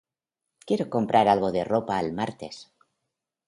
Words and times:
Quiero 0.67 0.85
comprar 0.95 1.25
algo 1.27 1.49
de 1.55 1.63
ropa 1.71 1.99
el 2.05 2.11
martes. 2.19 2.57